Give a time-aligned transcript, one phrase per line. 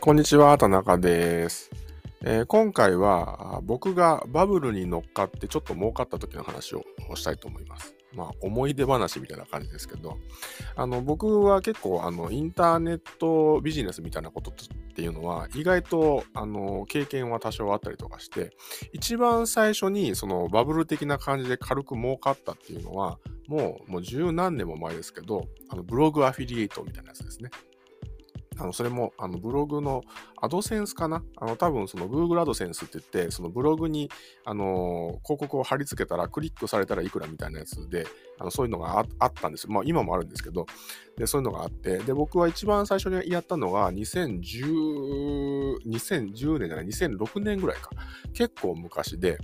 [0.00, 1.70] こんにちは、田中です。
[2.24, 6.84] えー、今回は僕がバブルに乗っかってちょっと儲かった時の話を
[7.16, 7.94] したいと思います。
[8.14, 10.16] まあ、思い出話みたいな感じですけど、
[10.74, 14.54] あの、僕は結構、あの、インターネットビジネスみたいなことっ
[14.94, 18.56] ていうのは、意外と、あの、経験は多少あったりとかして、
[18.94, 27.50] 一番最初に、その、バブル的な感じで軽く儲かったっていうのは、もう、もう十何年も前ですけど、あの、ブログアフィリエイトみたいなやつですね。
[28.60, 30.02] あの、それも、あの、ブログの
[30.40, 31.24] アドセンスかな？
[31.36, 34.10] あの、多分その Google アドセンスって言って、そのブログに、
[34.44, 38.06] あの広告を貼り付けたら、クリックされたらいくらみたいなやつで、
[38.38, 39.72] あのそういうのがあったんですよ。
[39.72, 40.66] まあ、今もあるんですけど、
[41.16, 47.90] で、そういうのがあって、で、僕は一番最初にやったのが、2010、2010年じゃない、2006年ぐらいか。
[48.34, 49.38] 結構昔で、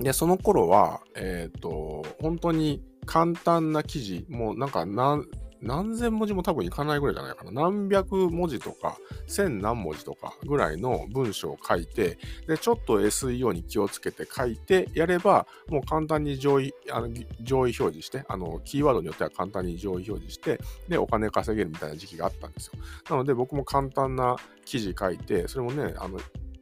[0.00, 5.26] で、その頃は、えっ、ー、と、本当に簡単な記事、もうなんか何、
[5.62, 7.52] 何千文字も多分いかないぐらいじゃないかな。
[7.52, 17.08] 何百文字とか、千何文字とかぐらいの文章を書いて、で、ちょっと SEO に気をつけて書いてやれば、もう簡単に上位、あの
[17.40, 22.72] 上位表示して、あの、キーワードによっては簡単に上位表示して、で、お金稼げるみたいな時期があったんですよ。
[23.08, 26.18] なので、僕も簡単な記事書いて、それもね、あの、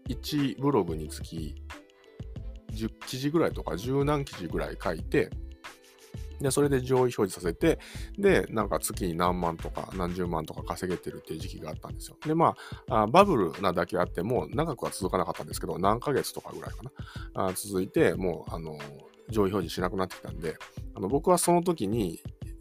[0.08, 1.54] 1ブログにつき
[2.72, 5.30] 10記事ぐらいとか10何記事ぐらい書いて、
[6.40, 7.78] で、それで上位表示させて、
[8.18, 12.16] で、なんか月に何万とか何十万とか稼げてるっていう時期があったんですよ。
[12.24, 12.56] で、ま
[12.88, 16.90] あ、あバブルなだけあっても、長くは続かなかったんですけど、何ヶ月とかぐらいかな。
[17.48, 18.78] あ続いて、もう、あの、
[19.28, 20.56] 上位表示しなくなってきたんで、
[20.94, 22.20] あの僕はその時に、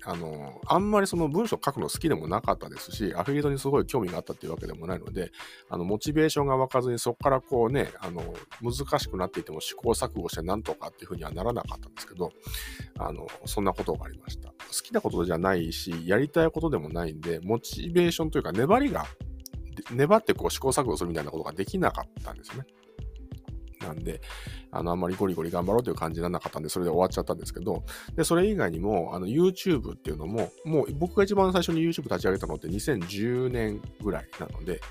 [0.10, 5.32] あの、あんまりその文章書くの好きでもなかったですし、アフィリエイトにすごい興味があったっていうわけでもないので、
[5.70, 8.24] あの、モチベーションが湧かずにそこからこうね、あの、
[8.62, 12.32] 難しくなっていても試行錯誤してなんとかっていうふうにはならなかったんですけど、
[12.98, 14.50] あの、そんなことがありました。
[14.50, 19.06] 好きなことじゃないし、やりたいことでもないんで、モチベーションというか粘りが、
[19.92, 22.66] 粘ってこう試行錯誤するみたいなことができなかったんですよね。
[23.82, 24.22] なんで、
[24.72, 27.84] あの、あんまりゴリゴリ頑張ろうという感じにならなかったんで、それで終わっちゃったんですけど、
[28.16, 34.82] で、それ以外にも、あの、YouTube っていうのも、もう僕が一番最初に YouTube 立ち上げたのって2010年ぐらいなので、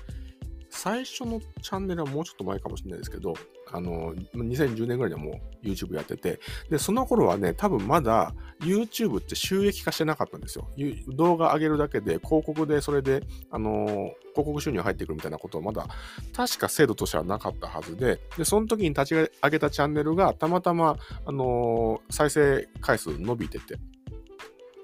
[0.69, 3.33] 最初のチャンネルはもうちょっと前かもしれないですけど、
[3.71, 10.69] あの、2010年ぐらいにはもう YouTube やってて、で、その頃はね、多分まだ YouTube って収益化してなかったんですよ。
[11.15, 13.85] 動画上げるだけで、広告でそれで、あの
[14.33, 15.87] 広告収入入ってくるみたいなことはまだ、
[16.33, 23.77] 確か制度としてはなかったはずで、で、その時に立ち上げたチャンネルがたまたま、あの再生回数伸びてて、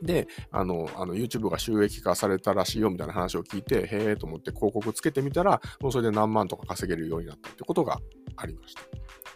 [0.06, 8.00] で、あの、あの YouTube が収益化されたらしいよみたいな話を聞いて、へえと思って広告つけてみたら、もうそれで何万とか稼げるようになったってことが
[8.38, 8.82] ありました。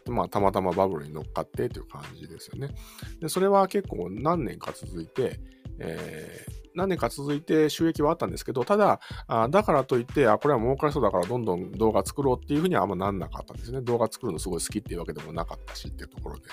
[0.05, 2.73] でまあ、たまたまバブルに乗っかってという感じですよね。
[3.19, 5.39] で、それは結構何年か続いて、
[5.79, 13.81] えー、何年か続いて収益はあったんですけど、ただ、あだからといって、あ、これは儲かりそうだからどんどん動画作ろうっていうふうにはあんまなんなかったんですね。
[13.81, 16.43] 動画作るのすごい好きっていうわけでもなかったしっていうところで。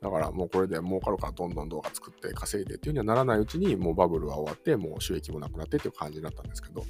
[0.00, 6.84] だからもうこれで儲かるからどんどん動画作って稼いでっていうにはならないうちにもうバブルは終わってもう収益もなくなってっていう感じになったんですけど。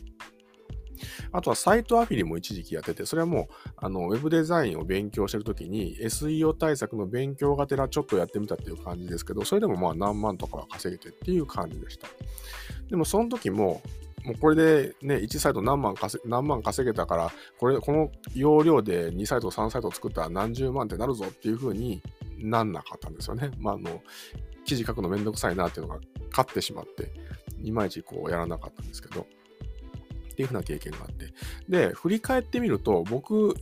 [1.32, 12.09] あとはサイトアフィリも一時期やってて、それはもう、あの、ウェブデザインを勉強してるときに、SEO 対策の勉強がてらちょっとやってみたっていう感じですけど、それでもまあ何万とかは稼げてっていう感じでした。
[12.88, 13.82] でもその時も、
[14.25, 22.03] もうこれでね、1サイト何万稼何万稼げたから、これ、この容量で2サイト、3サイト作ったら何十万ってなるぞっていう風に
[22.40, 23.50] なんなかったんですよね。
[23.58, 24.02] まあ、あの、
[24.64, 27.12] 記事書くのめんどくさいなっていうのが勝ってしまって、
[27.62, 31.32] いまいちこうやらなかったんですけど、っていう風な経験があって。
[31.68, 33.54] で、振り返ってみると、僕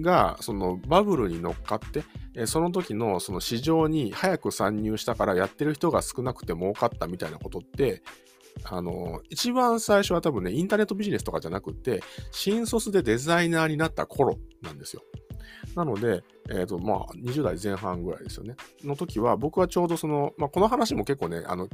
[0.00, 8.02] がそのバブルに乗っかって、その時のその市場に早く参入したからやってる人が少なくて儲かったみたいなことって、
[8.64, 15.02] あの、一番最初は多分ね、インターネットビジネスとかじゃなくて、新卒でデザイナーになった頃なんですよ。
[15.74, 18.56] なので、えっ、ー、と、まあ、20代前半ぐらいですよね。
[18.82, 21.68] の時は、僕はちょうどその、まあ、この話も結構ね、あの、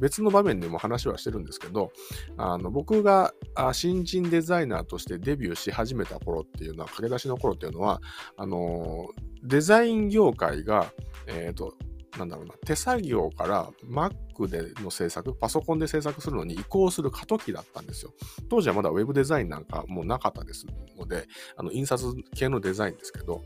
[0.00, 1.92] 別の場面でも話はしてるんですけど、
[2.36, 3.32] あの、僕が
[3.72, 8.00] 新人デザイナーとしてデビューし始めた頃っていうのは、駆け出しの頃っていうのは、
[8.36, 9.08] あの、
[9.42, 10.92] デザイン業界が、
[11.26, 11.74] えっ、ー、と、
[12.18, 18.12] なんだろうな、手作業から Mac での制作、パソコンで制作するのに移行する過渡期だったんですよ。
[18.48, 20.66] 当時はまだ Web デザインなんかもうなかったです
[20.98, 21.26] ので、
[21.56, 23.44] あの印刷系のデザインですけど、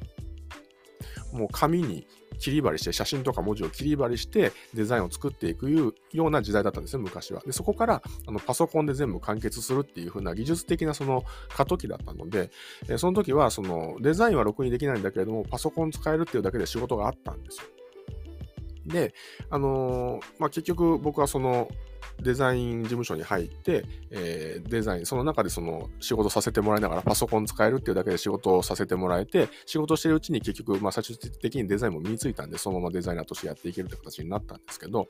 [1.33, 2.07] もう紙に
[2.39, 5.71] 切り張りして、写真とか文字を切り張りしてデザインを作っていく
[6.13, 7.43] ような時代だったんですね、昔は。
[7.45, 12.51] で、そこからあのパソコンで全部完結するっていう風な技術的なその過渡期だったので、
[12.89, 17.65] えその時はそのデザインはろくにできないんだけれども、パソコン使えるっていうだけで仕事があったんですよ。
[18.87, 19.15] で、
[19.51, 21.69] あのー、まあ、結局僕はその
[22.23, 35.09] デザイン事務所に入って、えー、デザイン、その中でその仕事させてもらいながらパソコン使えるっていうだけで仕事をさせてもらえて、仕事してるうちに結局、まあ最終的にデザインも身についたんで、そのままデザイナーとしてやっていけるって形になったんですけど、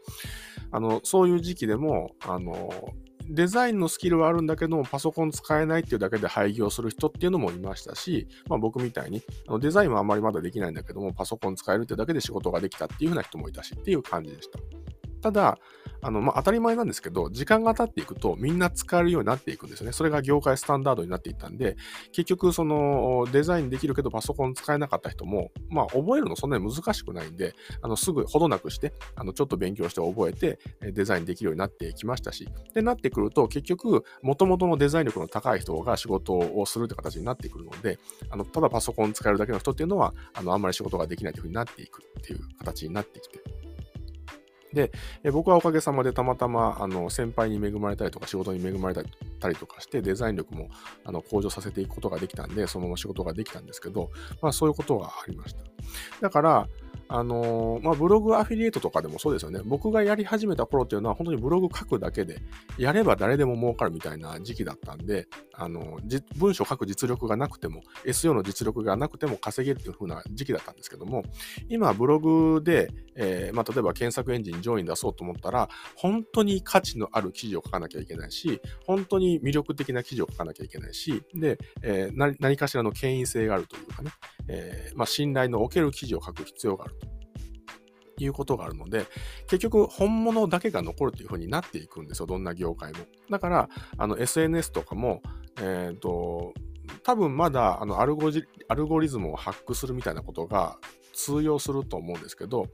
[0.70, 2.70] あの、そういう時期でも、あの、
[3.30, 14.58] デザインのスキルはあるんだけども、パソコン使えないっていうだけで廃業する人っていうのもいましたし、まあ僕みたいに、あのデザインはあんまりまだできないんだけども、パソコン使えるっていうだけで仕事ができたっていう風な人もいたしっていう感じでした。
[15.22, 15.58] ただ、
[16.02, 19.92] あの、まあ、当たり前なんですけど、時間が経っていくとみんな使えるようになっていくんですよね。
[19.92, 21.76] それが業界スタンダードになっていったんで、
[22.12, 30.58] 結局、その、デザインできるけどパソコン使えなかった人も、まあ、覚えるのそんなに難しくないんで、あの、すぐほどなくして、あの、ちょっと勉強して覚えて、
[30.92, 37.98] デザインできるようになってきましたし、で、なってくると、結局、元々のデザイン力の高い人が仕事をするって形になってくるので、
[38.30, 43.40] あの、ただパソコン使えるだけの人っていうのは、あの、あんまり仕事ができないというふうになっていくっていう形になってきて、
[44.72, 44.92] で、
[45.24, 50.68] え僕はおかげさまでたまたまあの先輩に恵まれたりとか仕事に恵まれたりとかしてデザイン力も
[51.04, 55.60] あの向上させていくことができたんで、そのまま仕事ができたんですけど、まあそういうことがありました。
[56.20, 56.68] だから、
[57.12, 59.60] あの、まあ、ブログアフィリエイトとかでもそうですよね。
[59.64, 62.38] 僕がやり始めた頃っていうのは、本当にブログ書くだけで、
[62.78, 65.98] やれば誰でも儲かるみたいな時期だったんで、あの、
[66.36, 71.24] 文章書く実力がなくても、SEO の実力がなくても稼げるっていう風な時期だったんですけども、
[71.68, 84.10] 今、ブログで、えー、まあ、例えば検索エンジン上位に出そうと思ったら、本当に価値のある記事を書かなきゃいけないし、本当に魅力的な記事を書かなきゃいけないし、で、え何かしらの権威性があるというかね、
[84.48, 87.20] えまあ、信頼のおける記事を書く必要があると。
[88.22, 89.06] いうことがあるので、
[89.48, 92.98] 結局本物だけが残るというふうになっていくんですよ、どんな業界も。
[93.30, 95.22] だから、あの SNS とかも、
[95.58, 96.52] えっ、ー、と、
[97.02, 98.30] 多分まだあのアルゴ
[98.68, 100.76] アルゴリズムをハックするみたいなことが
[101.20, 102.66] 通用すると思うんですけど、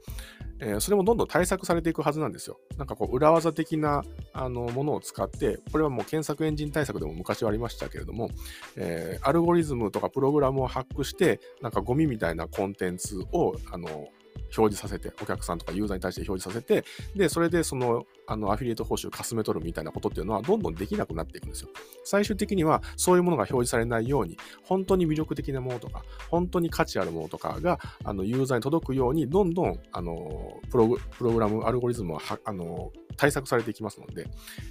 [0.59, 2.59] えー、それもどんどん対策されていくはずなんですよ。
[2.77, 4.03] なんかこう裏技的な
[4.33, 8.29] あのものを使って、これはもう検索エンジン対策でも昔はありましたけれども、
[8.75, 14.07] えー、アルゴリズムとかプログラムをハックして、なんかゴミみたいなコンテンツをあの
[14.55, 21.69] 表示させて、お客さんとかユーザーに対して表示させて、で、それでその、あの、アフィリエイト報酬をかすめ取るみたいなことっていうのは、どんどんできなくなっていくんですよ。
[22.03, 34.27] 最終的には、そういうものが表示されないように、本当に魅力的なものとか、本当に価値あるものとかが、あの、ユーザーに届くように、どんどん、あの、プログプログラム、アルゴリズムは、あの、対策されていきますので、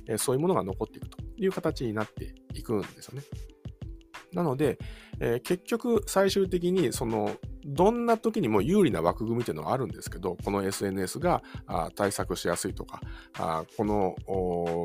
[0.08, 3.22] えそういうものが残っていくという形になっていくんですよね。
[4.32, 4.78] なので、
[5.18, 7.36] えー、結局最終的にその
[7.66, 11.42] どんな時にも有利な枠組みというのはあるんですけど、この SNS が
[11.96, 13.00] 対策しやすいとか、
[13.76, 14.14] この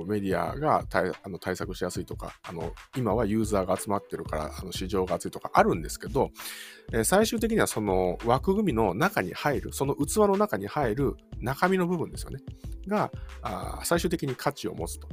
[0.07, 6.31] メディアが対あの対策しやすいとかあの、今はユーザーが集まってるからあの市場が熱いとかあるんですけど、
[7.03, 12.39] 最終的にはその枠組みの中に入る、その器の中に入る中身の部分ですよね、
[12.87, 13.11] が
[13.83, 15.07] 最終的に価値を持つと。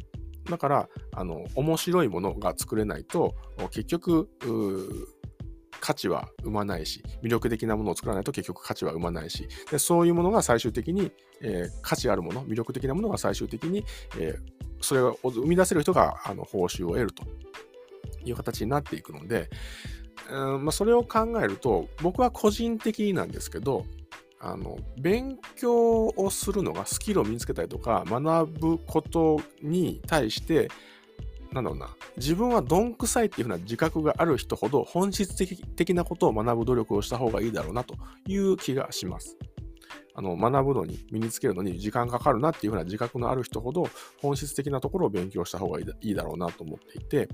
[0.49, 3.35] だから、あの、面白いものが作れないと、
[3.71, 4.31] 結局、
[5.81, 13.85] 価値は生まないし、魅力的なものを作らないと結局価値は生まないし、でそういうものが最終的に、えー、価値あるもの、魅力的なものが最終的に、
[14.19, 14.39] えー、
[14.81, 17.25] それを生み出せる人があの報酬を得ると
[18.25, 19.49] いう形になっていくので、
[20.31, 23.87] うんまあ、それを考えると、僕は個人的なんですけど、
[24.41, 30.69] あの勉強をするのがスキルを身につけたりとか学ぶことに対して
[31.53, 37.95] なんだろうな自分はどんくさいっていうふうな自覚がある人ほど本質的なことを学ぶ努力をした方がいいだろうなと
[38.27, 39.37] いう気がします。
[40.15, 43.89] あの学ぶのに身につけるのに時間かかるなっていうふうな自覚のある人ほど
[44.21, 47.29] 本質的なところを勉強した方がいいだろうなと思っていて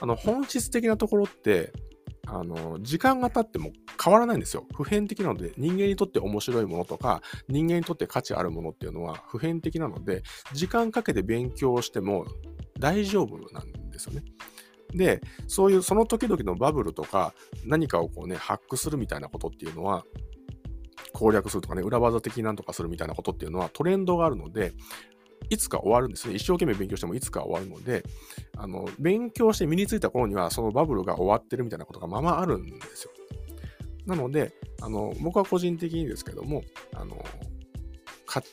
[0.00, 1.74] あの本質的なところって
[2.26, 4.64] あの、時間が経っても変わらないんですよ。
[4.74, 12.24] 普遍的なので、人間にとって面白いものとか、人間にとって価値あるものっていうのは普遍的なので、時間かけて勉強しても
[12.82, 14.24] 大丈夫なんですよね。
[14.92, 17.32] で、そういうその時々のバブルとか、
[17.64, 20.04] 何かをこうね、ハックするみたいなことっていうのは、
[21.12, 24.72] 攻略するとかね、裏技的なんとかするみたいなことっていうのはトレンドがあるので、
[25.48, 26.34] いつか終わるんですね。
[26.34, 28.04] 一生懸命勉強してもいつか終わるので、
[28.56, 33.12] あの、勉強して身についた頃には、そのバブルが終わってるみたいなことがままあるんですよ。
[34.06, 36.62] なので、あの、僕は個人的にですけども、
[36.94, 37.24] あの、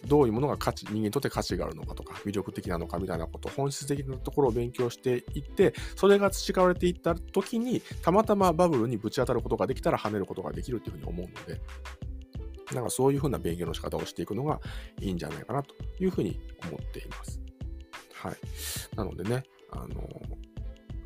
[0.05, 11.62] どういうものが価値、人間にとって価値があるのかとか、魅力的なのかみたいなこと、本質的なところを勉強していって、それが培われていった時に、たまたまバブルにぶち当たることができたら跳ねることができるっていうふうに思うので、
[12.74, 14.59] なんかそういうふうな勉強の仕方をしていくのが
[15.00, 17.39] いいんじゃないかなというふうに思っています。
[18.13, 18.36] はい。
[18.95, 20.07] なのでね、あの、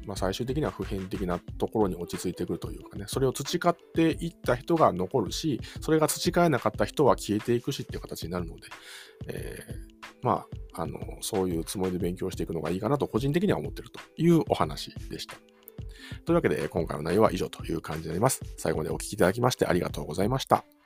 [0.05, 8.67] まあ、最終的には普遍的なところに落ち着いてくるというかね、それを培っていった人が残るし、それが培えなかった人は消えていくしっていう形になるので、
[9.27, 9.59] え
[10.21, 15.35] まあ、あの、そういうつもりで勉強していくのがいいかなと個人的には思ってるというお話でした。
[16.25, 18.41] というわけで、今回の内容は以上という感じになります。
[18.57, 20.82] 最後までお聴きいただきましてありがとうございました。